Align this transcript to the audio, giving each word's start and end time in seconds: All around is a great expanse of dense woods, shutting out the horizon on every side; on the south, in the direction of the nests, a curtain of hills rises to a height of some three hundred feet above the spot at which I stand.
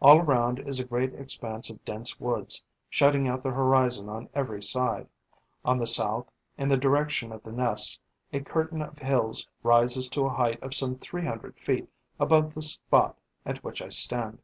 All 0.00 0.18
around 0.18 0.68
is 0.68 0.80
a 0.80 0.84
great 0.84 1.14
expanse 1.14 1.70
of 1.70 1.84
dense 1.84 2.18
woods, 2.18 2.64
shutting 2.88 3.28
out 3.28 3.44
the 3.44 3.52
horizon 3.52 4.08
on 4.08 4.28
every 4.34 4.60
side; 4.60 5.06
on 5.64 5.78
the 5.78 5.86
south, 5.86 6.28
in 6.58 6.68
the 6.68 6.76
direction 6.76 7.30
of 7.30 7.44
the 7.44 7.52
nests, 7.52 8.00
a 8.32 8.40
curtain 8.40 8.82
of 8.82 8.98
hills 8.98 9.46
rises 9.62 10.08
to 10.08 10.26
a 10.26 10.34
height 10.34 10.60
of 10.60 10.74
some 10.74 10.96
three 10.96 11.24
hundred 11.24 11.54
feet 11.56 11.88
above 12.18 12.52
the 12.52 12.62
spot 12.62 13.16
at 13.46 13.62
which 13.62 13.80
I 13.80 13.90
stand. 13.90 14.40